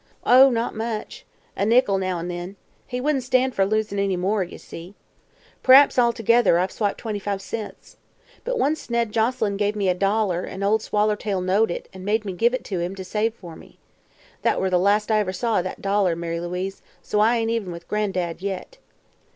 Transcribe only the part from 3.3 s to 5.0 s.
for losin' any more, ye see.